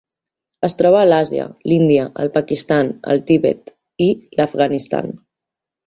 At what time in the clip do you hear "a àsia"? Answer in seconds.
1.01-1.45